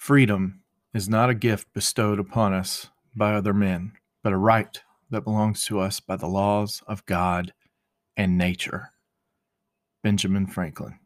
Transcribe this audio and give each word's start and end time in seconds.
Freedom 0.00 0.62
is 0.94 1.10
not 1.10 1.28
a 1.28 1.34
gift 1.34 1.74
bestowed 1.74 2.18
upon 2.18 2.54
us 2.54 2.88
by 3.14 3.34
other 3.34 3.52
men, 3.52 3.92
but 4.24 4.32
a 4.32 4.36
right 4.38 4.80
that 5.10 5.24
belongs 5.24 5.66
to 5.66 5.78
us 5.78 6.00
by 6.00 6.16
the 6.16 6.26
laws 6.26 6.82
of 6.86 7.04
God 7.04 7.52
and 8.16 8.38
nature. 8.38 8.92
Benjamin 10.02 10.46
Franklin. 10.46 10.98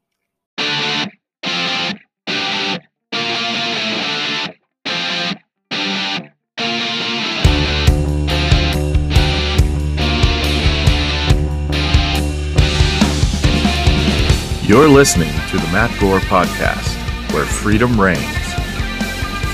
You're 14.62 14.88
listening 14.88 15.32
to 15.50 15.56
the 15.56 15.68
Matt 15.72 15.90
Gore 15.98 16.20
Podcast, 16.20 17.32
where 17.32 17.44
freedom 17.44 18.00
reigns. 18.00 18.43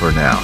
For 0.00 0.10
now. 0.12 0.38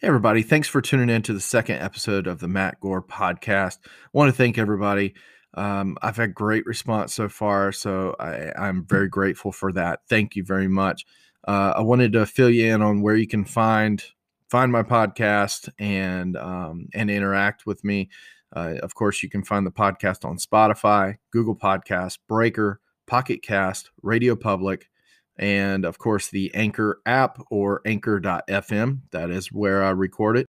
Hey, 0.00 0.06
everybody. 0.06 0.42
Thanks 0.42 0.68
for 0.68 0.80
tuning 0.80 1.10
in 1.10 1.22
to 1.22 1.32
the 1.32 1.40
second 1.40 1.80
episode 1.80 2.28
of 2.28 2.38
the 2.38 2.46
Matt 2.46 2.78
Gore 2.78 3.02
podcast. 3.02 3.78
I 3.84 3.88
want 4.12 4.28
to 4.28 4.36
thank 4.36 4.56
everybody. 4.56 5.14
Um, 5.54 5.98
I've 6.00 6.16
had 6.16 6.32
great 6.32 6.64
response 6.64 7.12
so 7.12 7.28
far, 7.28 7.72
so 7.72 8.14
I, 8.20 8.52
I'm 8.56 8.86
very 8.86 9.08
grateful 9.08 9.50
for 9.50 9.72
that. 9.72 10.02
Thank 10.08 10.36
you 10.36 10.44
very 10.44 10.68
much. 10.68 11.04
Uh, 11.48 11.74
I 11.76 11.80
wanted 11.80 12.12
to 12.12 12.24
fill 12.24 12.50
you 12.50 12.72
in 12.72 12.82
on 12.82 13.02
where 13.02 13.16
you 13.16 13.26
can 13.26 13.44
find 13.44 14.04
find 14.50 14.70
my 14.72 14.82
podcast 14.82 15.68
and 15.78 16.36
um, 16.36 16.88
and 16.94 17.10
interact 17.10 17.66
with 17.66 17.82
me. 17.84 18.10
Uh, 18.54 18.74
of 18.82 18.94
course, 18.94 19.22
you 19.22 19.28
can 19.28 19.42
find 19.42 19.66
the 19.66 19.72
podcast 19.72 20.24
on 20.24 20.38
Spotify, 20.38 21.16
Google 21.32 21.56
Podcast, 21.56 22.18
Breaker, 22.28 22.80
Pocket 23.06 23.42
Cast, 23.42 23.90
Radio 24.02 24.36
Public, 24.36 24.88
and 25.36 25.84
of 25.84 25.98
course 25.98 26.28
the 26.28 26.54
Anchor 26.54 27.00
app 27.06 27.38
or 27.50 27.82
Anchor.fm. 27.84 29.00
That 29.12 29.30
is 29.30 29.52
where 29.52 29.82
I 29.82 29.90
record 29.90 30.38
it. 30.38 30.46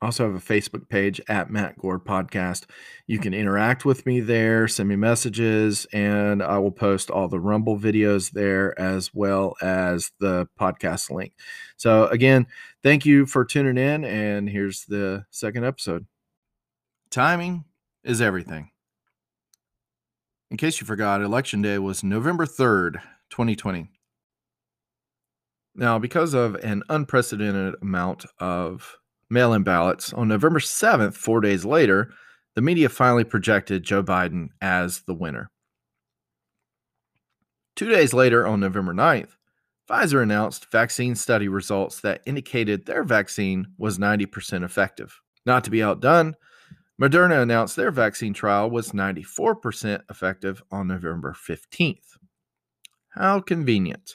I 0.00 0.06
also 0.06 0.24
have 0.26 0.36
a 0.36 0.38
Facebook 0.38 0.88
page 0.88 1.20
at 1.28 1.50
Matt 1.50 1.76
Gore 1.76 1.98
Podcast. 1.98 2.66
You 3.08 3.18
can 3.18 3.34
interact 3.34 3.84
with 3.84 4.06
me 4.06 4.20
there, 4.20 4.68
send 4.68 4.88
me 4.88 4.94
messages, 4.94 5.86
and 5.92 6.40
I 6.40 6.58
will 6.58 6.70
post 6.70 7.10
all 7.10 7.26
the 7.26 7.40
Rumble 7.40 7.76
videos 7.76 8.30
there 8.30 8.78
as 8.80 9.12
well 9.12 9.56
as 9.60 10.12
the 10.20 10.48
podcast 10.58 11.10
link. 11.10 11.32
So, 11.76 12.06
again, 12.06 12.46
thank 12.84 13.04
you 13.06 13.26
for 13.26 13.44
tuning 13.44 13.76
in, 13.76 14.04
and 14.04 14.48
here's 14.48 14.84
the 14.84 15.24
second 15.30 15.64
episode. 15.64 16.06
Timing 17.10 17.64
is 18.04 18.20
everything. 18.20 18.70
In 20.50 20.56
case 20.56 20.80
you 20.80 20.86
forgot, 20.86 21.22
Election 21.22 21.60
Day 21.60 21.78
was 21.78 22.04
November 22.04 22.46
3rd, 22.46 23.00
2020. 23.30 23.90
Now, 25.74 25.98
because 25.98 26.34
of 26.34 26.54
an 26.56 26.84
unprecedented 26.88 27.74
amount 27.82 28.26
of 28.38 28.96
mail 29.30 29.52
in 29.52 29.62
ballots. 29.62 30.12
On 30.12 30.28
November 30.28 30.60
7th, 30.60 31.14
four 31.14 31.40
days 31.40 31.64
later, 31.64 32.12
the 32.54 32.62
media 32.62 32.88
finally 32.88 33.24
projected 33.24 33.82
Joe 33.82 34.02
Biden 34.02 34.48
as 34.60 35.02
the 35.02 35.14
winner. 35.14 35.50
Two 37.76 37.88
days 37.88 38.12
later, 38.12 38.46
on 38.46 38.60
November 38.60 38.92
9th, 38.92 39.36
Pfizer 39.88 40.22
announced 40.22 40.70
vaccine 40.70 41.14
study 41.14 41.48
results 41.48 42.00
that 42.00 42.22
indicated 42.26 42.84
their 42.84 43.04
vaccine 43.04 43.66
was 43.78 43.98
90% 43.98 44.64
effective. 44.64 45.20
Not 45.46 45.64
to 45.64 45.70
be 45.70 45.82
outdone, 45.82 46.34
Moderna 47.00 47.40
announced 47.40 47.76
their 47.76 47.92
vaccine 47.92 48.34
trial 48.34 48.68
was 48.68 48.90
94% 48.90 50.02
effective 50.10 50.62
on 50.70 50.88
November 50.88 51.32
15th. 51.32 52.18
How 53.10 53.40
convenient. 53.40 54.14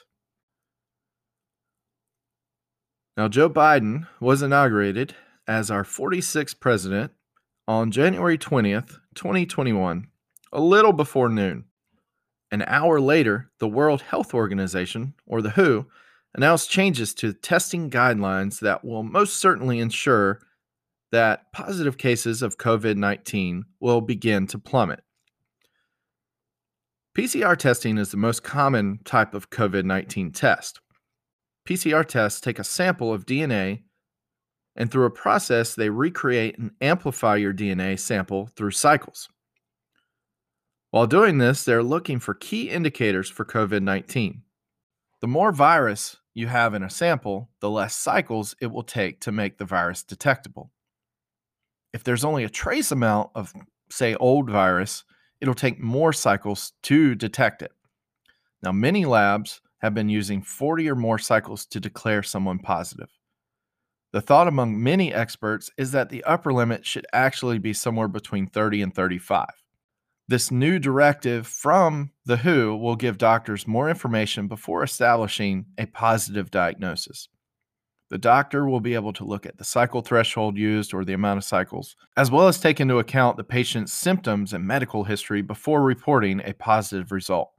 Now, 3.16 3.28
Joe 3.28 3.48
Biden 3.48 4.08
was 4.18 4.42
inaugurated 4.42 5.14
as 5.46 5.70
our 5.70 5.84
46th 5.84 6.58
president 6.58 7.12
on 7.68 7.92
January 7.92 8.36
20th, 8.36 8.98
2021, 9.14 10.08
a 10.52 10.60
little 10.60 10.92
before 10.92 11.28
noon. 11.28 11.64
An 12.50 12.64
hour 12.66 13.00
later, 13.00 13.50
the 13.60 13.68
World 13.68 14.02
Health 14.02 14.34
Organization, 14.34 15.14
or 15.26 15.42
the 15.42 15.50
WHO, 15.50 15.86
announced 16.34 16.70
changes 16.70 17.14
to 17.14 17.32
testing 17.32 17.88
guidelines 17.88 18.58
that 18.60 18.84
will 18.84 19.04
most 19.04 19.36
certainly 19.36 19.78
ensure 19.78 20.40
that 21.12 21.52
positive 21.52 21.96
cases 21.96 22.42
of 22.42 22.58
COVID 22.58 22.96
19 22.96 23.64
will 23.78 24.00
begin 24.00 24.48
to 24.48 24.58
plummet. 24.58 25.00
PCR 27.16 27.56
testing 27.56 27.96
is 27.96 28.10
the 28.10 28.16
most 28.16 28.42
common 28.42 28.98
type 29.04 29.34
of 29.34 29.50
COVID 29.50 29.84
19 29.84 30.32
test. 30.32 30.80
PCR 31.68 32.06
tests 32.06 32.40
take 32.40 32.58
a 32.58 32.64
sample 32.64 33.12
of 33.12 33.26
DNA 33.26 33.82
and 34.76 34.90
through 34.90 35.06
a 35.06 35.10
process, 35.10 35.74
they 35.74 35.88
recreate 35.88 36.58
and 36.58 36.72
amplify 36.80 37.36
your 37.36 37.54
DNA 37.54 37.98
sample 37.98 38.48
through 38.56 38.72
cycles. 38.72 39.28
While 40.90 41.06
doing 41.06 41.38
this, 41.38 41.64
they're 41.64 41.82
looking 41.82 42.18
for 42.18 42.34
key 42.34 42.70
indicators 42.70 43.28
for 43.28 43.44
COVID 43.44 43.82
19. 43.82 44.42
The 45.20 45.26
more 45.26 45.52
virus 45.52 46.16
you 46.34 46.48
have 46.48 46.74
in 46.74 46.82
a 46.82 46.90
sample, 46.90 47.50
the 47.60 47.70
less 47.70 47.96
cycles 47.96 48.54
it 48.60 48.66
will 48.66 48.82
take 48.82 49.20
to 49.20 49.32
make 49.32 49.58
the 49.58 49.64
virus 49.64 50.02
detectable. 50.02 50.70
If 51.92 52.02
there's 52.02 52.24
only 52.24 52.44
a 52.44 52.48
trace 52.50 52.90
amount 52.90 53.30
of, 53.34 53.52
say, 53.90 54.16
old 54.16 54.50
virus, 54.50 55.04
it'll 55.40 55.54
take 55.54 55.80
more 55.80 56.12
cycles 56.12 56.72
to 56.82 57.14
detect 57.14 57.62
it. 57.62 57.72
Now, 58.62 58.72
many 58.72 59.04
labs 59.04 59.60
have 59.84 59.92
been 59.92 60.08
using 60.08 60.40
40 60.40 60.88
or 60.88 60.94
more 60.94 61.18
cycles 61.18 61.66
to 61.66 61.78
declare 61.78 62.22
someone 62.22 62.58
positive. 62.58 63.10
The 64.14 64.22
thought 64.22 64.48
among 64.48 64.82
many 64.82 65.12
experts 65.12 65.70
is 65.76 65.92
that 65.92 66.08
the 66.08 66.24
upper 66.24 66.54
limit 66.54 66.86
should 66.86 67.04
actually 67.12 67.58
be 67.58 67.74
somewhere 67.74 68.08
between 68.08 68.46
30 68.46 68.80
and 68.80 68.94
35. 68.94 69.46
This 70.26 70.50
new 70.50 70.78
directive 70.78 71.46
from 71.46 72.12
the 72.24 72.38
WHO 72.38 72.76
will 72.76 72.96
give 72.96 73.18
doctors 73.18 73.68
more 73.68 73.90
information 73.90 74.48
before 74.48 74.82
establishing 74.82 75.66
a 75.76 75.84
positive 75.84 76.50
diagnosis. 76.50 77.28
The 78.08 78.16
doctor 78.16 78.66
will 78.66 78.80
be 78.80 78.94
able 78.94 79.12
to 79.12 79.24
look 79.24 79.44
at 79.44 79.58
the 79.58 79.64
cycle 79.64 80.00
threshold 80.00 80.56
used 80.56 80.94
or 80.94 81.04
the 81.04 81.12
amount 81.12 81.36
of 81.36 81.44
cycles, 81.44 81.94
as 82.16 82.30
well 82.30 82.48
as 82.48 82.58
take 82.58 82.80
into 82.80 83.00
account 83.00 83.36
the 83.36 83.44
patient's 83.44 83.92
symptoms 83.92 84.54
and 84.54 84.66
medical 84.66 85.04
history 85.04 85.42
before 85.42 85.82
reporting 85.82 86.40
a 86.42 86.54
positive 86.54 87.12
result. 87.12 87.50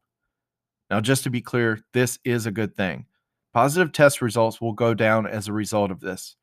Now, 0.90 1.01
just 1.01 1.23
to 1.23 1.29
be 1.29 1.41
clear, 1.41 1.79
this 1.94 2.19
is 2.23 2.46
a 2.46 2.51
good 2.51 2.75
thing. 2.75 3.06
Positive 3.53 3.91
test 3.91 4.22
results 4.22 4.59
will 4.59 4.73
go 4.73 4.94
down 4.94 5.25
as 5.25 5.47
a 5.47 5.53
result 5.53 5.91
of 5.91 6.01
this. 6.01 6.35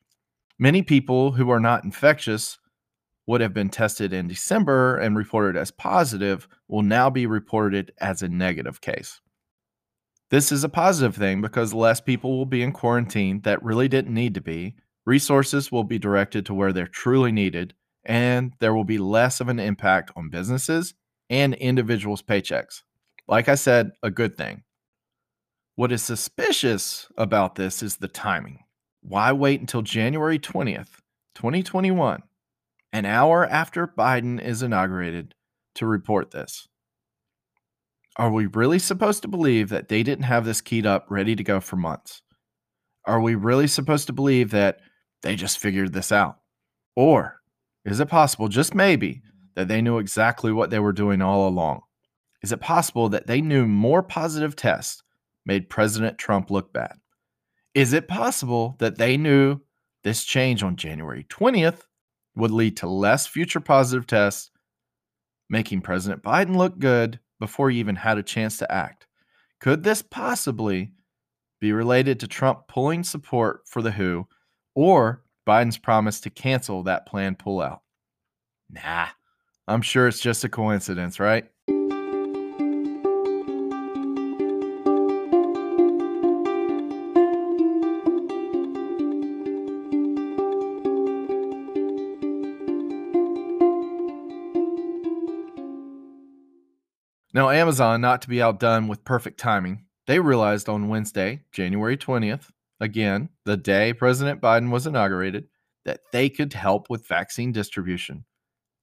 Many 0.58 0.82
people 0.82 1.32
who 1.32 1.50
are 1.50 1.60
not 1.60 1.84
infectious 1.84 2.58
would 3.26 3.41
have 3.41 3.54
been 3.54 3.69
tested 3.69 4.12
in 4.12 4.28
December 4.28 4.97
and 4.98 5.16
reported 5.16 5.56
as 5.56 5.70
positive 5.70 6.48
will 6.69 6.82
now 6.82 7.08
be 7.08 7.26
reported 7.26 7.92
as 7.98 8.22
a 8.22 8.28
negative 8.28 8.80
case. 8.80 9.20
This 10.30 10.50
is 10.50 10.64
a 10.64 10.69
positive 10.69 11.14
thing 11.14 11.41
because 11.41 11.74
less 11.74 12.00
people 12.00 12.36
will 12.38 12.47
be 12.47 12.62
in 12.62 12.72
quarantine 12.72 13.42
that 13.42 13.62
really 13.62 13.86
didn't 13.86 14.14
need 14.14 14.34
to 14.34 14.41
be. 14.41 14.76
Resources 15.04 15.70
will 15.70 15.84
be 15.84 15.98
directed 15.98 16.47
to 16.47 16.54
where 16.54 16.72
they're 16.72 16.86
truly 16.86 17.32
needed, 17.32 17.74
and 18.04 18.54
there 18.59 18.74
will 18.74 18.84
be 18.84 18.98
less 18.98 19.41
of 19.41 19.48
an 19.48 19.59
impact 19.59 20.10
on 20.16 20.30
businesses 20.30 20.94
and 21.28 21.54
individuals' 21.54 22.22
paychecks. 22.22 22.82
Like 23.28 23.49
I 23.49 23.55
said, 23.55 23.93
a 24.03 24.10
good 24.10 24.37
thing. 24.37 24.62
What 25.77 25.93
is 25.93 26.03
suspicious 26.03 27.09
about 27.16 27.55
this 27.55 27.83
is 27.83 27.97
the 27.97 28.09
timing. 28.09 28.65
Why 29.00 29.33
wait 29.33 29.60
until 29.60 29.83
January 29.83 30.38
20th, 30.38 31.00
2021, 31.34 32.22
an 32.92 33.07
hour 33.07 33.47
after 33.47 33.86
Biden 33.86 34.41
is 34.41 34.63
inaugurated, 34.63 35.34
to 35.77 35.86
report 35.86 36.30
this? 36.30 36.69
Are 38.16 38.30
we 38.30 38.47
really 38.47 38.78
supposed 38.78 39.22
to 39.22 39.28
believe 39.28 39.71
that 39.71 39.89
they 39.89 40.03
didn't 40.03 40.24
have 40.24 40.45
this 40.45 40.60
keyed 40.60 40.84
up 40.84 41.07
ready 41.09 41.34
to 41.34 41.42
go 41.42 41.60
for 41.60 41.77
months? 41.77 42.21
Are 43.07 43.21
we 43.21 43.34
really 43.34 43.66
supposed 43.66 44.07
to 44.09 44.13
believe 44.13 44.51
that 44.51 44.80
they 45.22 45.34
just 45.34 45.59
figured 45.59 45.92
this 45.92 46.13
out? 46.13 46.36
Or 46.95 47.41
is 47.84 48.01
it 48.01 48.09
possible, 48.09 48.48
just 48.48 48.74
maybe, 48.74 49.22
that 49.54 49.69
they 49.69 49.80
knew 49.80 49.98
exactly 49.98 50.53
what 50.53 50.71
they 50.71 50.78
were 50.78 50.92
doing 50.92 51.22
all 51.22 51.48
along? 51.48 51.80
Is 52.42 52.53
it 52.53 52.60
possible 52.60 53.09
that 53.10 53.27
they 53.27 53.41
knew 53.41 53.66
more 53.66 54.03
positive 54.03 54.56
tests 54.56 55.03
made 55.47 55.71
President 55.71 56.18
Trump 56.18 56.50
look 56.50 56.72
bad? 56.72 56.94
Is 57.74 57.92
it 57.92 58.09
possible 58.09 58.77
that 58.78 58.98
they 58.98 59.16
knew 59.16 59.60
this 60.04 60.24
change 60.24 60.62
on 60.62 60.77
January 60.77 61.24
20th 61.28 61.83
would 62.34 62.50
lead 62.50 62.77
to 62.78 62.89
less 62.89 63.27
future 63.27 63.60
positive 63.60 64.06
tests, 64.06 64.50
making 65.48 65.83
President 65.83 66.22
Biden 66.22 66.56
look 66.56 66.78
good 66.78 67.21
before 67.39 67.71
he 67.71 67.78
even 67.78 67.97
had 67.97 68.18
a 68.18 68.22
chance 68.22 68.59
to 68.59 68.72
act? 68.72 69.06
Could 69.60 69.84
this 69.84 70.03
possibly 70.03 70.92
be 71.62 71.72
related 71.72 72.18
to 72.18 72.27
Trump 72.27 72.66
pulling 72.66 73.04
support 73.04 73.62
for 73.66 73.83
the 73.83 73.92
WHO 73.92 74.27
or 74.74 75.22
Biden's 75.47 75.78
promise 75.78 76.21
to 76.22 76.30
cancel 76.30 76.83
that 76.83 77.06
planned 77.06 77.38
pullout. 77.38 77.78
Nah, 78.68 79.06
I'm 79.68 79.80
sure 79.80 80.09
it's 80.09 80.18
just 80.18 80.42
a 80.42 80.48
coincidence, 80.48 81.21
right? 81.21 81.48
Now, 97.42 97.50
Amazon, 97.50 98.00
not 98.00 98.22
to 98.22 98.28
be 98.28 98.41
outdone 98.41 98.86
with 98.86 99.04
perfect 99.04 99.41
timing, 99.41 99.84
they 100.06 100.21
realized 100.21 100.68
on 100.68 100.86
Wednesday, 100.86 101.41
January 101.50 101.97
20th, 101.97 102.50
again, 102.78 103.30
the 103.44 103.56
day 103.56 103.92
President 103.92 104.41
Biden 104.41 104.71
was 104.71 104.86
inaugurated, 104.86 105.48
that 105.84 106.03
they 106.12 106.28
could 106.28 106.53
help 106.53 106.89
with 106.89 107.09
vaccine 107.09 107.50
distribution. 107.50 108.27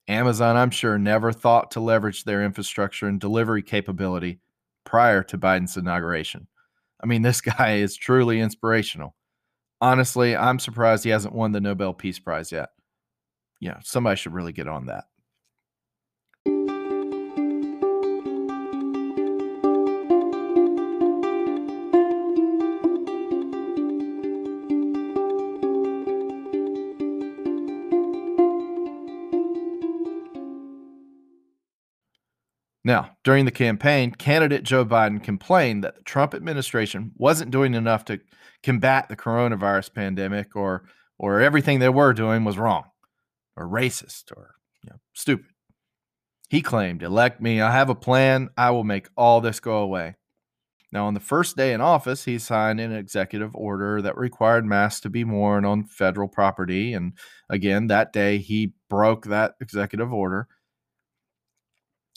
Amazon, 0.09 0.57
I'm 0.57 0.71
sure, 0.71 0.97
never 0.97 1.31
thought 1.31 1.71
to 1.71 1.79
leverage 1.79 2.25
their 2.25 2.43
infrastructure 2.43 3.07
and 3.07 3.17
delivery 3.17 3.61
capability 3.61 4.41
prior 4.83 5.23
to 5.23 5.37
Biden's 5.37 5.77
inauguration. 5.77 6.47
I 7.01 7.07
mean, 7.07 7.21
this 7.21 7.39
guy 7.57 7.75
is 7.75 7.95
truly 7.95 8.41
inspirational. 8.41 9.15
Honestly, 9.79 10.35
I'm 10.35 10.59
surprised 10.59 11.05
he 11.05 11.11
hasn't 11.11 11.33
won 11.33 11.53
the 11.53 11.61
Nobel 11.61 11.93
Peace 11.93 12.19
Prize 12.19 12.51
yet. 12.51 12.71
Yeah, 13.61 13.77
somebody 13.85 14.17
should 14.17 14.33
really 14.33 14.51
get 14.51 14.67
on 14.67 14.87
that. 14.87 15.05
Now, 32.83 33.17
during 33.23 33.45
the 33.45 33.51
campaign, 33.51 34.11
candidate 34.11 34.63
Joe 34.63 34.85
Biden 34.85 35.21
complained 35.21 35.83
that 35.83 35.95
the 35.95 36.03
Trump 36.03 36.33
administration 36.33 37.11
wasn't 37.15 37.51
doing 37.51 37.73
enough 37.73 38.05
to 38.05 38.19
combat 38.63 39.09
the 39.09 39.15
coronavirus 39.15 39.93
pandemic 39.93 40.55
or 40.55 40.85
or 41.17 41.41
everything 41.41 41.79
they 41.79 41.89
were 41.89 42.13
doing 42.13 42.45
was 42.45 42.57
wrong 42.57 42.85
or 43.57 43.67
racist 43.67 44.31
or 44.31 44.55
you 44.83 44.89
know, 44.91 44.99
stupid. 45.13 45.47
He 46.49 46.61
claimed, 46.61 47.03
"Elect 47.03 47.41
me, 47.41 47.61
I 47.61 47.71
have 47.71 47.89
a 47.89 47.95
plan. 47.95 48.49
I 48.57 48.71
will 48.71 48.85
make 48.85 49.09
all 49.17 49.41
this 49.41 49.59
go 49.59 49.77
away." 49.79 50.15
Now, 50.91 51.05
on 51.05 51.13
the 51.13 51.19
first 51.19 51.55
day 51.55 51.73
in 51.73 51.81
office, 51.81 52.25
he 52.25 52.39
signed 52.39 52.79
an 52.79 52.91
executive 52.91 53.53
order 53.53 54.01
that 54.01 54.17
required 54.17 54.65
masks 54.65 55.01
to 55.01 55.09
be 55.09 55.23
worn 55.23 55.63
on 55.65 55.83
federal 55.83 56.27
property. 56.27 56.93
And 56.93 57.13
again, 57.49 57.87
that 57.87 58.11
day 58.11 58.39
he 58.39 58.73
broke 58.89 59.25
that 59.25 59.53
executive 59.61 60.11
order. 60.11 60.47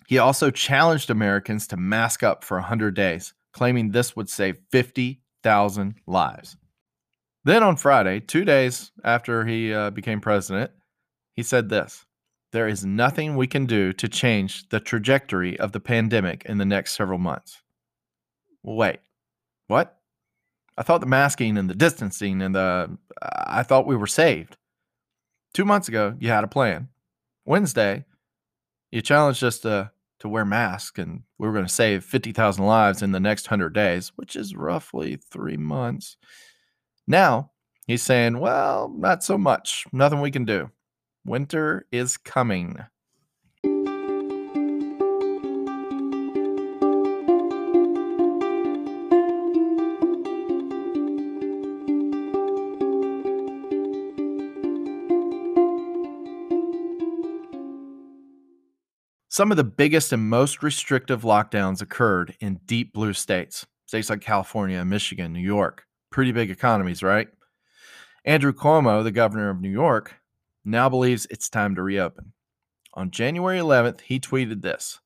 He 0.08 0.19
also 0.19 0.50
challenged 0.50 1.10
Americans 1.10 1.66
to 1.69 1.76
mask 1.76 2.22
up 2.22 2.44
for 2.44 2.58
100 2.58 2.94
days, 2.94 3.34
claiming 3.52 3.90
this 3.90 4.16
would 4.16 4.28
save 4.28 4.58
50,000 4.70 5.94
lives. 6.06 6.56
Then 7.44 7.62
on 7.62 7.76
Friday, 7.76 8.20
two 8.20 8.44
days 8.44 8.93
after 9.04 9.44
he 9.44 9.72
uh, 9.72 9.90
became 9.90 10.20
president, 10.20 10.70
he 11.34 11.43
said 11.43 11.69
this 11.69 12.06
There 12.52 12.69
is 12.69 12.84
nothing 12.84 13.37
we 13.37 13.46
can 13.46 13.66
do 13.66 13.93
to 13.94 14.08
change 14.08 14.69
the 14.69 14.81
trajectory 14.81 15.58
of 15.58 15.72
the 15.72 15.81
pandemic 15.81 16.44
in 16.44 16.58
the 16.58 16.64
next 16.64 16.93
several 16.93 17.19
months. 17.19 17.62
Wait, 18.62 19.00
what? 19.66 19.98
I 20.78 20.82
thought 20.82 21.00
the 21.00 21.06
masking 21.06 21.58
and 21.58 21.69
the 21.69 21.75
distancing 21.75 22.40
and 22.43 22.55
the. 22.55 22.96
I 23.20 23.62
thought 23.62 23.87
we 23.87 23.96
were 23.96 24.06
saved. 24.06 24.56
Two 25.52 25.64
months 25.64 25.88
ago, 25.88 26.16
you 26.19 26.28
had 26.28 26.44
a 26.44 26.48
plan. 26.48 26.88
Wednesday, 27.44 28.05
you 28.92 29.02
challenged 29.02 29.42
us 29.42 29.58
to 29.60 29.90
to 30.20 30.28
wear 30.28 30.44
masks 30.44 31.00
and 31.00 31.24
we 31.36 31.48
were 31.48 31.52
going 31.52 31.66
to 31.66 31.72
save 31.72 32.04
50,000 32.04 32.64
lives 32.64 33.02
in 33.02 33.10
the 33.10 33.18
next 33.18 33.50
100 33.50 33.74
days, 33.74 34.12
which 34.14 34.36
is 34.36 34.54
roughly 34.54 35.16
3 35.16 35.56
months. 35.56 36.16
Now, 37.08 37.50
he's 37.88 38.04
saying, 38.04 38.38
well, 38.38 38.88
not 38.96 39.24
so 39.24 39.36
much. 39.36 39.84
Nothing 39.92 40.20
we 40.20 40.30
can 40.30 40.44
do. 40.44 40.70
Winter 41.24 41.88
is 41.90 42.16
coming. 42.16 42.78
Some 59.32 59.50
of 59.50 59.56
the 59.56 59.64
biggest 59.64 60.12
and 60.12 60.29
most 60.29 60.62
restrictive 60.62 61.23
lockdowns 61.23 61.81
occurred 61.81 62.37
in 62.38 62.61
deep 62.67 62.93
blue 62.93 63.14
states, 63.14 63.67
states 63.87 64.11
like 64.11 64.20
California, 64.20 64.84
Michigan, 64.84 65.32
New 65.32 65.40
York. 65.40 65.87
Pretty 66.11 66.32
big 66.32 66.50
economies, 66.50 67.02
right? 67.02 67.29
Andrew 68.26 68.52
Cuomo, 68.52 69.02
the 69.02 69.11
governor 69.11 69.49
of 69.49 69.58
New 69.58 69.70
York, 69.70 70.17
now 70.67 70.90
believes 70.90 71.26
it's 71.31 71.49
time 71.49 71.75
to 71.76 71.82
reopen. 71.82 72.34
On 72.93 73.11
January 73.11 73.58
11th, 73.58 74.02
he 74.02 74.20
tweeted 74.20 74.61
this 74.61 75.00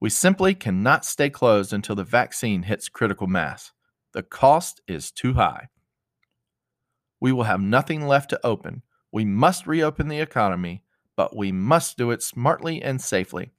We 0.00 0.10
simply 0.10 0.56
cannot 0.56 1.04
stay 1.04 1.30
closed 1.30 1.72
until 1.72 1.94
the 1.94 2.02
vaccine 2.02 2.64
hits 2.64 2.88
critical 2.88 3.28
mass. 3.28 3.70
The 4.14 4.24
cost 4.24 4.80
is 4.88 5.12
too 5.12 5.34
high. 5.34 5.68
We 7.20 7.30
will 7.30 7.44
have 7.44 7.60
nothing 7.60 8.08
left 8.08 8.30
to 8.30 8.44
open. 8.44 8.82
We 9.12 9.24
must 9.24 9.68
reopen 9.68 10.08
the 10.08 10.18
economy 10.18 10.82
but 11.16 11.36
we 11.36 11.52
must 11.52 11.96
do 11.96 12.10
it 12.10 12.22
smartly 12.22 12.82
and 12.82 13.00
safely. 13.00 13.50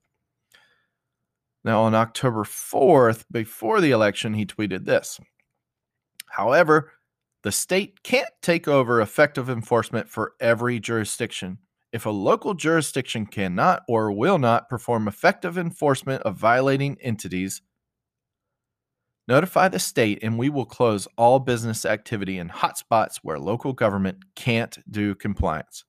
Now, 1.64 1.82
on 1.82 1.96
October 1.96 2.44
4th, 2.44 3.26
before 3.32 3.82
the 3.82 3.92
election, 3.92 4.36
he 4.36 4.46
tweeted 4.46 4.86
this. 4.86 5.20
However, 6.28 6.92
the 7.44 7.52
state 7.52 8.04
can't 8.04 8.30
take 8.42 8.68
over 8.68 9.02
effective 9.02 9.50
enforcement 9.50 10.10
for 10.10 10.34
every 10.40 10.80
jurisdiction. 10.80 11.60
If 11.92 12.06
a 12.06 12.12
local 12.12 12.54
jurisdiction 12.54 13.26
cannot 13.26 13.84
or 13.88 14.12
will 14.12 14.38
not 14.38 14.68
perform 14.68 15.08
effective 15.08 15.58
enforcement 15.58 16.24
of 16.24 16.36
violating 16.36 16.98
entities, 17.02 17.62
notify 19.28 19.70
the 19.70 19.80
state 19.80 20.20
and 20.22 20.38
we 20.38 20.50
will 20.50 20.66
close 20.66 21.08
all 21.18 21.40
business 21.40 21.86
activity 21.86 22.38
in 22.38 22.50
hotspots 22.50 23.18
where 23.24 23.40
local 23.40 23.74
government 23.74 24.18
can't 24.36 24.78
do 24.92 25.16
compliance. 25.16 25.86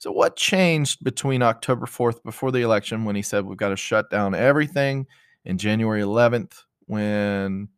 So, 0.00 0.12
what 0.12 0.36
changed 0.36 1.02
between 1.02 1.42
October 1.42 1.84
4th 1.86 2.22
before 2.22 2.52
the 2.52 2.62
election 2.62 3.04
when 3.04 3.16
he 3.16 3.22
said 3.22 3.44
we've 3.44 3.58
got 3.58 3.70
to 3.70 3.76
shut 3.76 4.10
down 4.10 4.32
everything 4.32 5.06
and 5.44 5.58
January 5.58 6.02
11th 6.02 6.52
when 6.86 7.68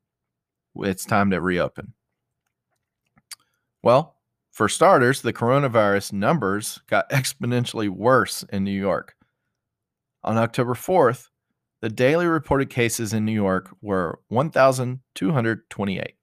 it's 0.76 1.06
time 1.06 1.30
to 1.30 1.40
reopen? 1.40 1.94
Well, 3.82 4.16
for 4.52 4.68
starters, 4.68 5.22
the 5.22 5.32
coronavirus 5.32 6.12
numbers 6.12 6.80
got 6.88 7.08
exponentially 7.12 7.88
worse 7.88 8.44
in 8.52 8.64
New 8.64 8.78
York. 8.78 9.14
On 10.22 10.36
October 10.36 10.74
4th, 10.74 11.28
the 11.80 11.88
daily 11.88 12.26
reported 12.26 12.68
cases 12.68 13.14
in 13.14 13.24
New 13.24 13.32
York 13.32 13.74
were 13.80 14.20
1,228. 14.28 16.14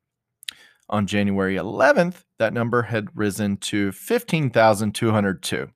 On 0.90 1.08
January 1.08 1.56
11th, 1.56 2.24
that 2.38 2.54
number 2.54 2.84
had 2.84 3.08
risen 3.16 3.58
to 3.58 3.92
15,202 3.92 5.72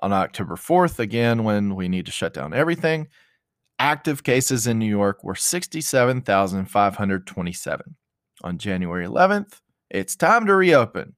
on 0.00 0.12
October 0.12 0.56
4th, 0.56 0.98
again, 0.98 1.44
when 1.44 1.74
we 1.74 1.88
need 1.88 2.04
to 2.06 2.12
shut 2.12 2.34
down 2.34 2.54
everything, 2.54 3.08
active 3.78 4.22
cases 4.22 4.66
in 4.66 4.78
New 4.78 4.86
York 4.86 5.22
were 5.24 5.34
67,527. 5.34 7.96
On 8.42 8.58
January 8.58 9.06
11th, 9.06 9.60
it's 9.90 10.16
time 10.16 10.46
to 10.46 10.54
reopen. 10.54 11.14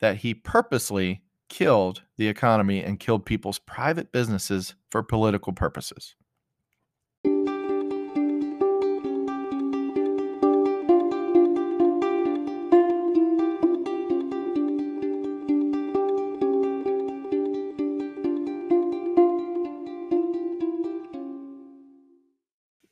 that 0.00 0.18
he 0.18 0.32
purposely 0.32 1.22
killed 1.52 2.02
the 2.16 2.28
economy 2.28 2.82
and 2.82 2.98
killed 2.98 3.26
people's 3.26 3.58
private 3.58 4.10
businesses 4.10 4.74
for 4.90 5.02
political 5.02 5.52
purposes. 5.52 6.14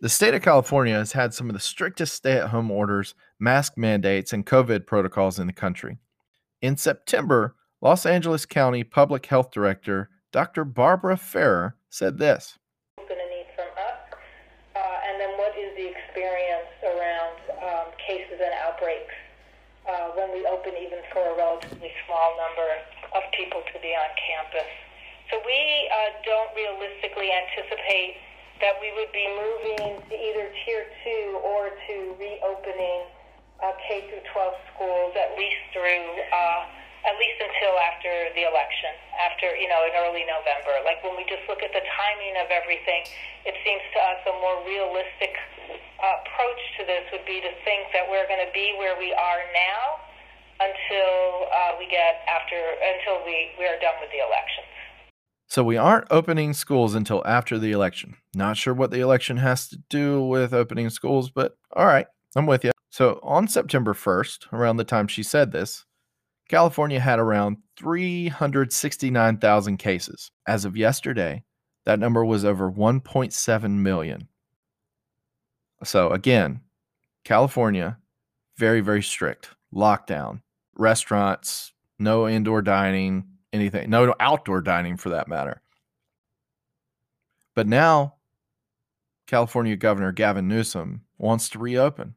The 0.03 0.09
state 0.09 0.33
of 0.33 0.41
California 0.41 0.95
has 0.95 1.13
had 1.13 1.35
some 1.35 1.51
of 1.51 1.53
the 1.53 1.61
strictest 1.61 2.15
stay 2.15 2.39
at 2.39 2.49
home 2.49 2.71
orders, 2.71 3.15
mask 3.39 3.77
mandates, 3.77 4.33
and 4.33 4.47
COVID 4.47 4.87
protocols 4.87 5.39
in 5.39 5.47
the 5.47 5.53
country. 5.53 5.99
In 6.63 6.79
September, 6.79 7.55
Los 7.83 8.07
Angeles 8.07 8.47
County 8.47 8.83
Public 8.83 9.27
Health 9.27 9.51
Director 9.51 10.09
Dr. 10.33 10.65
Barbara 10.65 11.19
Ferrer 11.19 11.77
said 11.91 12.17
this. 12.17 12.57
Going 12.97 13.13
to 13.13 13.29
need 13.29 13.45
from 13.53 13.69
us, 13.77 14.01
and 15.05 15.21
then 15.21 15.37
what 15.37 15.53
is 15.53 15.77
the 15.77 15.93
experience 15.93 16.73
around 16.81 17.37
cases 18.01 18.41
and 18.41 18.57
outbreaks 18.65 19.13
uh, 19.85 20.17
when 20.17 20.33
we 20.33 20.49
open, 20.49 20.81
even 20.81 21.05
for 21.13 21.21
a 21.29 21.37
relatively 21.37 21.93
small 22.09 22.41
number 22.41 22.69
of 23.13 23.23
people 23.37 23.61
to 23.69 23.77
be 23.85 23.93
on 23.93 24.09
campus? 24.17 24.71
So 25.29 25.45
we 25.45 25.61
uh, 25.93 26.25
don't 26.25 26.57
realistically 26.57 27.29
anticipate 27.29 28.30
that 28.61 28.77
we 28.81 28.93
would 28.97 29.13
be 29.13 29.27
moving 29.33 30.01
to 30.09 30.15
either 30.15 30.53
tier 30.65 30.85
two 31.05 31.41
or 31.41 31.73
to 31.89 31.95
reopening 32.21 33.09
uh, 33.61 33.73
K 33.89 34.09
through 34.09 34.25
12 34.33 34.55
schools 34.73 35.13
at 35.17 35.37
least 35.37 35.61
through 35.73 36.05
uh, 36.33 36.63
at 37.01 37.17
least 37.17 37.41
until 37.41 37.81
after 37.81 38.13
the 38.37 38.45
election, 38.45 38.93
after 39.17 39.57
you 39.57 39.69
know 39.73 39.81
in 39.89 39.93
early 39.97 40.25
November. 40.29 40.85
Like 40.85 41.01
when 41.01 41.17
we 41.17 41.25
just 41.25 41.41
look 41.49 41.65
at 41.65 41.73
the 41.73 41.81
timing 41.81 42.37
of 42.37 42.53
everything, 42.53 43.09
it 43.49 43.57
seems 43.65 43.81
to 43.97 43.99
us 44.05 44.21
a 44.29 44.35
more 44.45 44.61
realistic 44.69 45.33
uh, 46.05 46.21
approach 46.21 46.61
to 46.77 46.85
this 46.85 47.09
would 47.13 47.25
be 47.25 47.41
to 47.41 47.53
think 47.65 47.89
that 47.97 48.05
we're 48.05 48.29
going 48.29 48.45
to 48.45 48.53
be 48.53 48.77
where 48.77 48.97
we 49.01 49.17
are 49.17 49.43
now 49.57 50.05
until 50.61 51.49
uh, 51.49 51.73
we 51.81 51.89
get 51.89 52.21
after 52.29 52.61
until 52.85 53.25
we 53.25 53.57
we 53.57 53.65
are 53.65 53.81
done 53.81 53.97
with 54.05 54.13
the 54.13 54.21
elections. 54.21 54.69
So 55.51 55.63
we 55.65 55.77
aren't 55.77 56.07
opening 56.13 56.53
schools 56.53 56.95
until 56.95 57.27
after 57.27 57.59
the 57.59 57.73
election. 57.73 58.15
Not 58.37 58.57
sure 58.57 58.73
what 58.73 58.93
the 58.93 59.01
election 59.01 59.37
has 59.39 59.69
to 59.71 59.79
do 59.89 60.23
with 60.23 60.55
opening 60.55 60.91
schools, 60.91 61.29
but 61.29 61.57
all 61.73 61.87
right, 61.87 62.07
I'm 62.37 62.47
with 62.47 62.63
you. 62.63 62.71
So 62.91 63.19
on 63.25 63.49
September 63.49 63.93
1st, 63.93 64.53
around 64.53 64.77
the 64.77 64.85
time 64.85 65.09
she 65.09 65.25
said 65.25 65.51
this, 65.51 65.85
California 66.49 67.01
had 67.01 67.19
around 67.19 67.57
369,000 67.79 69.77
cases. 69.77 70.31
As 70.47 70.65
of 70.65 70.77
yesterday, 70.77 71.43
that 71.85 71.99
number 71.99 72.25
was 72.25 72.45
over 72.45 72.71
1.7 72.71 73.71
million. 73.73 74.29
So 75.83 76.11
again, 76.11 76.61
California, 77.25 77.99
very, 78.57 78.83
very 78.83 79.03
strict 79.03 79.49
lockdown, 79.75 80.43
restaurants, 80.77 81.73
no 81.99 82.29
indoor 82.29 82.63
dining, 82.63 83.30
anything, 83.53 83.91
no 83.91 84.15
outdoor 84.21 84.61
dining 84.61 84.97
for 84.97 85.11
that 85.11 85.29
matter. 85.29 85.63
But 87.55 87.67
now, 87.67 88.15
California 89.27 89.77
Governor 89.77 90.13
Gavin 90.13 90.49
Newsom 90.49 91.03
wants 91.19 91.49
to 91.51 91.59
reopen. 91.59 92.15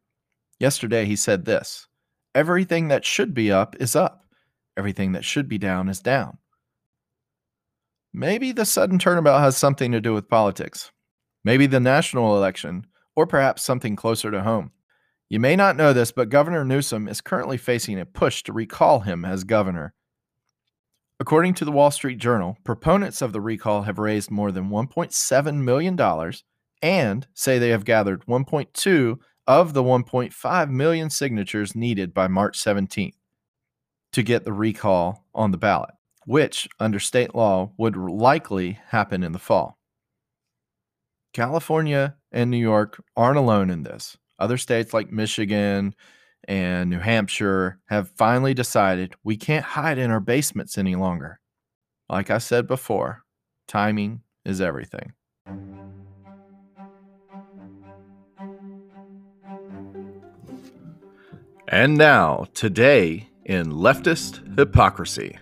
Yesterday, 0.60 1.06
he 1.06 1.16
said 1.16 1.46
this 1.46 1.88
everything 2.36 2.88
that 2.88 3.06
should 3.06 3.34
be 3.34 3.52
up 3.52 3.76
is 3.80 3.96
up, 3.96 4.26
everything 4.78 5.12
that 5.12 5.26
should 5.26 5.48
be 5.48 5.58
down 5.58 5.90
is 5.90 6.00
down. 6.00 6.38
Maybe 8.14 8.52
the 8.52 8.66
sudden 8.66 9.00
turnabout 9.00 9.40
has 9.40 9.58
something 9.58 9.92
to 9.92 10.02
do 10.02 10.14
with 10.14 10.30
politics. 10.30 10.92
Maybe 11.44 11.66
the 11.66 11.80
national 11.80 12.38
election, 12.38 12.86
or 13.16 13.28
perhaps 13.28 13.64
something 13.64 13.96
closer 13.96 14.32
to 14.32 14.44
home. 14.44 14.72
You 15.30 15.40
may 15.40 15.56
not 15.56 15.76
know 15.76 15.94
this, 15.94 16.12
but 16.12 16.30
Governor 16.30 16.64
Newsom 16.64 17.08
is 17.08 17.22
currently 17.22 17.58
facing 17.58 18.00
a 18.00 18.06
push 18.06 18.44
to 18.44 18.54
recall 18.54 19.00
him 19.00 19.26
as 19.26 19.44
governor 19.44 19.94
According 21.20 21.54
to 21.56 21.66
the 21.66 21.72
Wall 21.72 21.92
Street 21.92 22.18
Journal, 22.18 22.58
proponents 22.64 23.22
of 23.22 23.34
the 23.34 23.42
recall 23.42 23.84
have 23.84 24.00
raised 24.00 24.32
more 24.32 24.52
than 24.52 24.70
$1.7 24.70 25.56
million 25.58 26.34
and 26.82 27.28
say 27.34 27.58
they 27.58 27.70
have 27.70 27.86
gathered 27.86 28.26
1.2 28.26 29.18
of 29.48 29.74
the 29.74 29.84
1.5 29.84 30.70
million 30.70 31.10
signatures 31.10 31.76
needed 31.76 32.14
by 32.14 32.28
March 32.28 32.60
17th 32.60 33.14
to 34.12 34.24
get 34.24 34.44
the 34.44 34.54
recall 34.54 35.26
on 35.34 35.52
the 35.52 35.58
ballot, 35.58 35.92
which, 36.26 36.68
under 36.80 37.00
state 37.00 37.34
law, 37.36 37.72
would 37.78 37.96
likely 37.96 38.80
happen 38.90 39.24
in 39.24 39.32
the 39.32 39.40
fall. 39.40 39.78
California 41.34 42.16
and 42.32 42.52
New 42.52 42.58
York 42.58 43.02
aren't 43.18 43.38
alone 43.40 43.70
in 43.70 43.84
this. 43.84 44.18
Other 44.40 44.58
states 44.58 44.94
like 44.94 45.12
Michigan 45.12 45.96
and 46.48 46.90
New 46.90 47.00
Hampshire 47.00 47.80
have 47.88 48.10
finally 48.10 48.54
decided 48.54 49.16
we 49.24 49.38
can't 49.38 49.66
hide 49.66 49.98
in 49.98 50.12
our 50.12 50.20
basements 50.20 50.78
any 50.78 50.96
longer. 50.96 51.40
Like 52.10 52.30
I 52.30 52.38
said 52.38 52.68
before, 52.68 53.24
timing 53.68 54.22
is 54.46 54.62
everything. 54.62 55.14
And 61.68 61.98
now, 61.98 62.48
today 62.54 63.30
in 63.46 63.72
leftist 63.72 64.58
hypocrisy. 64.58 65.38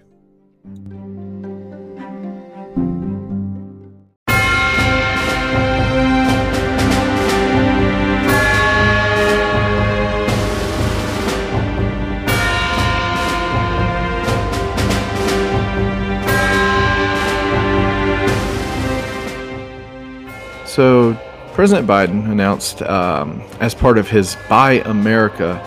So, 20.71 21.19
President 21.51 21.85
Biden 21.85 22.31
announced 22.31 22.81
um, 22.83 23.43
as 23.59 23.75
part 23.75 23.97
of 23.97 24.09
his 24.09 24.37
Buy 24.47 24.75
America 24.85 25.59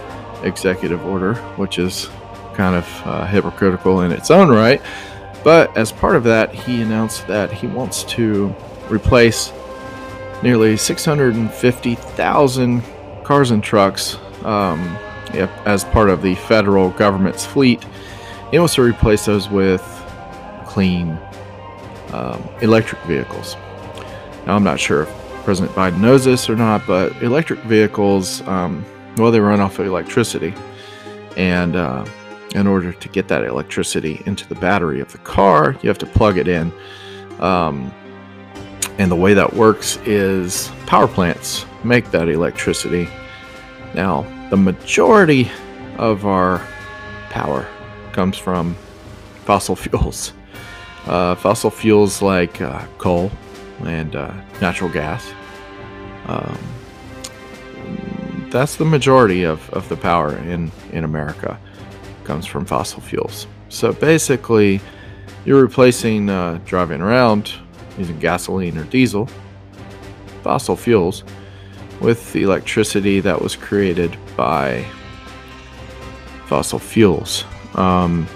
executive 0.43 1.05
order, 1.05 1.35
which 1.57 1.79
is 1.79 2.09
kind 2.55 2.75
of 2.75 2.89
uh, 3.05 3.27
hypocritical 3.27 4.01
in 4.01 4.13
its 4.13 4.31
own 4.31 4.49
right. 4.49 4.81
But 5.43 5.77
as 5.77 5.93
part 5.93 6.17
of 6.17 6.25
that, 6.25 6.55
he 6.55 6.81
announced 6.81 7.27
that 7.27 7.53
he 7.53 7.67
wants 7.67 8.03
to 8.05 8.57
replace 8.89 9.53
nearly 10.43 10.79
650,000 10.79 12.83
cars 13.25 13.51
and 13.51 13.63
trucks 13.63 14.17
um, 14.43 14.81
as 15.67 15.85
part 15.85 16.09
of 16.09 16.23
the 16.23 16.35
federal 16.35 16.89
government's 16.89 17.45
fleet. 17.45 17.85
He 18.51 18.59
wants 18.59 18.75
to 18.77 18.83
replace 18.83 19.27
those 19.27 19.51
with 19.51 19.83
clean 20.65 21.19
um, 22.15 22.43
electric 22.63 23.03
vehicles. 23.03 23.59
Now, 24.47 24.57
I'm 24.57 24.65
not 24.65 24.79
sure 24.79 25.03
if 25.03 25.09
President 25.45 25.75
Biden 25.75 26.01
knows 26.01 26.25
this 26.25 26.49
or 26.49 26.57
not, 26.57 26.87
but 26.87 27.15
electric 27.23 27.61
vehicles, 27.61 28.41
um, 28.43 28.85
well, 29.17 29.31
they 29.31 29.41
run 29.41 29.61
off 29.61 29.79
of 29.79 29.87
electricity. 29.87 30.55
And 31.37 31.77
uh, 31.77 32.05
in 32.55 32.67
order 32.67 32.93
to 32.93 33.09
get 33.09 33.29
that 33.29 33.45
electricity 33.45 34.23
into 34.27 34.49
the 34.49 34.55
battery 34.55 35.01
of 35.01 35.11
the 35.13 35.19
car, 35.19 35.77
you 35.83 35.89
have 35.89 35.99
to 35.99 36.07
plug 36.07 36.39
it 36.39 36.49
in. 36.49 36.73
Um, 37.41 37.93
and 38.99 39.11
the 39.11 39.17
way 39.17 39.35
that 39.35 39.53
works 39.55 39.99
is 40.05 40.71
power 40.87 41.09
plants 41.09 41.67
make 41.83 42.11
that 42.13 42.29
electricity. 42.29 43.09
Now, 43.95 44.23
the 44.51 44.57
majority 44.57 45.51
of 45.99 46.27
our 46.27 46.67
power 47.31 47.67
comes 48.13 48.39
from 48.39 48.77
fossil 49.45 49.77
fuels. 49.77 50.33
Uh, 51.07 51.35
fossil 51.35 51.71
fuels 51.71 52.23
like 52.23 52.61
uh, 52.61 52.87
coal, 52.99 53.31
and 53.81 54.14
uh, 54.16 54.33
natural 54.61 54.90
gas. 54.90 55.33
Um, 56.26 56.59
that's 58.50 58.76
the 58.76 58.85
majority 58.85 59.43
of, 59.45 59.69
of 59.71 59.88
the 59.88 59.97
power 59.97 60.37
in, 60.37 60.71
in 60.93 61.04
America 61.04 61.59
comes 62.25 62.47
from 62.47 62.64
fossil 62.64 63.00
fuels. 63.00 63.47
So 63.69 63.93
basically, 63.93 64.81
you're 65.45 65.61
replacing 65.61 66.31
uh, 66.31 66.61
driving 66.64 67.00
around 67.00 67.52
using 67.99 68.19
gasoline 68.19 68.78
or 68.78 68.85
diesel, 68.85 69.28
fossil 70.43 70.76
fuels, 70.76 71.25
with 72.00 72.33
the 72.33 72.43
electricity 72.43 73.21
that 73.21 73.40
was 73.40 73.57
created 73.57 74.16
by 74.37 74.85
fossil 76.47 76.78
fuels. 76.78 77.45
Um, 77.75 78.26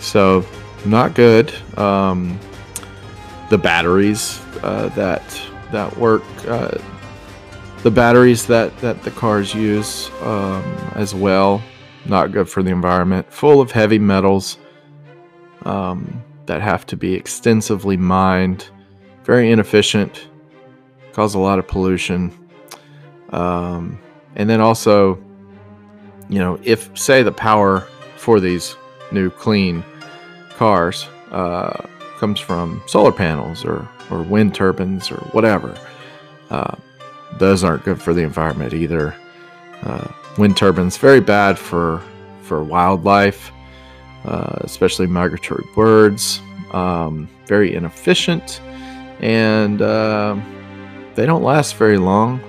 so, 0.00 0.44
not 0.84 1.14
good. 1.14 1.52
Um, 1.78 2.38
the 3.50 3.58
batteries 3.58 4.40
uh, 4.62 4.88
that 4.90 5.22
that 5.72 5.96
work, 5.96 6.22
uh, 6.46 6.78
the 7.82 7.90
batteries 7.90 8.46
that 8.46 8.76
that 8.78 9.02
the 9.02 9.10
cars 9.10 9.54
use 9.54 10.10
um, 10.22 10.62
as 10.94 11.14
well, 11.14 11.62
not 12.04 12.32
good 12.32 12.48
for 12.48 12.62
the 12.62 12.70
environment. 12.70 13.32
Full 13.32 13.60
of 13.60 13.70
heavy 13.70 13.98
metals, 13.98 14.58
um, 15.64 16.22
that 16.46 16.62
have 16.62 16.86
to 16.86 16.96
be 16.96 17.14
extensively 17.14 17.96
mined, 17.96 18.70
very 19.24 19.50
inefficient, 19.50 20.28
cause 21.12 21.34
a 21.34 21.38
lot 21.38 21.58
of 21.58 21.66
pollution. 21.66 22.32
Um, 23.30 23.98
and 24.36 24.48
then 24.48 24.60
also, 24.60 25.18
you 26.28 26.38
know, 26.38 26.58
if 26.62 26.96
say 26.96 27.22
the 27.22 27.32
power 27.32 27.80
for 28.16 28.38
these 28.40 28.76
new 29.12 29.30
clean 29.30 29.84
cars 30.56 31.08
uh, 31.30 31.86
comes 32.18 32.40
from 32.40 32.82
solar 32.86 33.12
panels 33.12 33.64
or, 33.64 33.88
or 34.10 34.22
wind 34.22 34.54
turbines 34.54 35.10
or 35.10 35.18
whatever, 35.32 35.76
uh, 36.50 36.76
those 37.38 37.64
aren't 37.64 37.84
good 37.84 38.00
for 38.00 38.14
the 38.14 38.22
environment 38.22 38.72
either. 38.72 39.14
Uh, 39.82 40.08
wind 40.38 40.56
turbines 40.56 40.96
very 40.96 41.20
bad 41.20 41.58
for 41.58 42.02
for 42.42 42.62
wildlife, 42.62 43.50
uh, 44.24 44.58
especially 44.60 45.06
migratory 45.06 45.64
birds. 45.74 46.40
Um, 46.72 47.28
very 47.46 47.74
inefficient, 47.74 48.60
and 49.20 49.80
uh, 49.82 50.36
they 51.14 51.26
don't 51.26 51.42
last 51.42 51.76
very 51.76 51.98
long. 51.98 52.40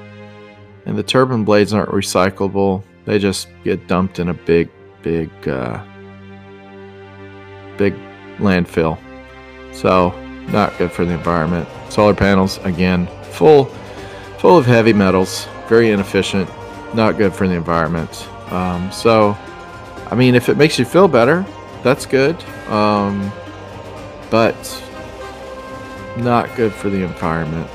And 0.86 0.98
the 0.98 1.04
turbine 1.04 1.44
blades 1.44 1.74
aren't 1.74 1.90
recyclable; 1.90 2.84
they 3.06 3.20
just 3.20 3.48
get 3.64 3.88
dumped 3.88 4.20
in 4.20 4.30
a 4.30 4.34
big, 4.34 4.70
big, 5.02 5.30
uh, 5.48 5.84
big 7.78 7.94
landfill. 8.38 8.98
So, 9.78 10.10
not 10.48 10.76
good 10.80 10.92
for 10.92 11.06
the 11.06 11.14
environment. 11.14 11.70
Solar 11.90 12.16
panels, 12.16 12.58
again, 12.64 13.08
full, 13.32 13.66
full 14.40 14.58
of 14.58 14.66
heavy 14.66 14.92
metals, 14.92 15.48
very 15.68 15.92
inefficient, 15.92 16.50
not 16.96 17.18
good 17.18 17.32
for 17.32 17.48
the 17.48 17.54
environment. 17.54 18.28
Um, 18.52 18.92
so, 18.92 19.38
I 20.10 20.16
mean, 20.16 20.34
if 20.34 20.50
it 20.50 20.58
makes 20.58 20.80
you 20.80 20.86
feel 20.86 21.08
better, 21.08 21.46
that's 21.84 22.08
good. 22.08 22.42
Um, 22.70 23.32
but 24.32 24.84
not 26.18 26.56
good 26.56 26.74
for 26.74 26.90
the 26.90 27.04
environment. 27.04 27.70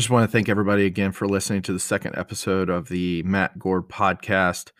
Just 0.00 0.08
want 0.08 0.26
to 0.26 0.32
thank 0.32 0.48
everybody 0.48 0.86
again 0.86 1.12
for 1.12 1.28
listening 1.28 1.60
to 1.60 1.74
the 1.74 1.78
second 1.78 2.16
episode 2.16 2.70
of 2.70 2.88
the 2.88 3.22
Matt 3.24 3.58
Gore 3.58 3.82
podcast. 3.82 4.70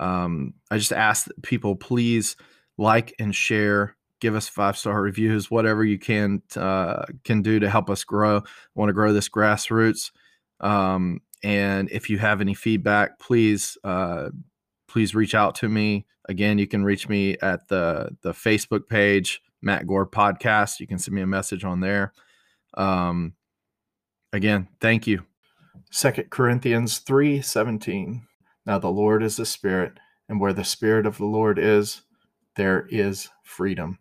Um, 0.00 0.54
I 0.70 0.78
just 0.78 0.94
ask 0.94 1.26
that 1.26 1.42
people 1.42 1.76
please 1.76 2.36
like 2.78 3.14
and 3.18 3.34
share, 3.34 3.98
give 4.18 4.34
us 4.34 4.48
five 4.48 4.78
star 4.78 5.02
reviews, 5.02 5.50
whatever 5.50 5.84
you 5.84 5.98
can 5.98 6.40
uh, 6.56 7.04
can 7.22 7.42
do 7.42 7.60
to 7.60 7.68
help 7.68 7.90
us 7.90 8.02
grow. 8.02 8.38
I 8.38 8.42
want 8.74 8.88
to 8.88 8.94
grow 8.94 9.12
this 9.12 9.28
grassroots. 9.28 10.10
Um, 10.60 11.20
and 11.44 11.90
if 11.90 12.08
you 12.08 12.16
have 12.16 12.40
any 12.40 12.54
feedback, 12.54 13.18
please 13.18 13.76
uh, 13.84 14.30
please 14.88 15.14
reach 15.14 15.34
out 15.34 15.54
to 15.56 15.68
me. 15.68 16.06
Again, 16.30 16.56
you 16.56 16.66
can 16.66 16.82
reach 16.82 17.10
me 17.10 17.36
at 17.42 17.68
the 17.68 18.16
the 18.22 18.32
Facebook 18.32 18.88
page, 18.88 19.42
Matt 19.60 19.86
Gore 19.86 20.06
Podcast. 20.06 20.80
You 20.80 20.86
can 20.86 20.98
send 20.98 21.14
me 21.14 21.20
a 21.20 21.26
message 21.26 21.62
on 21.62 21.80
there. 21.80 22.14
Um, 22.72 23.34
Again, 24.32 24.68
thank 24.80 25.06
you. 25.06 25.24
Second 25.90 26.30
Corinthians 26.30 26.98
3 26.98 27.42
17. 27.42 28.22
Now 28.64 28.78
the 28.78 28.88
Lord 28.88 29.22
is 29.22 29.36
the 29.36 29.44
Spirit, 29.44 29.98
and 30.28 30.40
where 30.40 30.52
the 30.54 30.64
Spirit 30.64 31.04
of 31.04 31.18
the 31.18 31.26
Lord 31.26 31.58
is, 31.58 32.02
there 32.56 32.86
is 32.88 33.28
freedom. 33.44 33.98